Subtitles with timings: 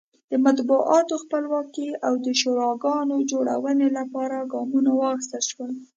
[0.31, 5.71] د مطبوعاتو خپلواکۍ او د شوراګانو جوړونې لپاره ګامونه واخیستل شول.